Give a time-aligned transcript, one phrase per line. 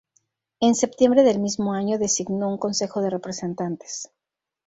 [0.59, 4.09] En septiembre del mismo año designó un consejo de representantes.